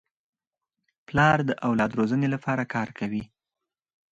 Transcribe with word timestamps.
پلار 1.07 1.37
د 1.49 1.51
اولاد 1.67 1.89
د 1.93 1.97
روزني 1.99 2.27
لپاره 2.35 2.63
کار 2.73 2.89
کوي. 2.99 3.23